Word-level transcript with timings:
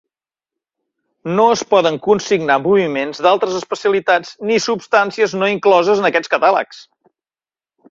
No 1.39 1.43
es 1.55 1.61
poden 1.73 1.99
consignar 2.07 2.55
moviments 2.63 3.21
d'altres 3.27 3.59
especialitats 3.61 4.33
ni 4.53 4.59
substàncies 4.67 5.39
no 5.43 5.53
incloses 5.59 6.05
en 6.05 6.13
aquests 6.13 6.35
catàlegs. 6.37 6.83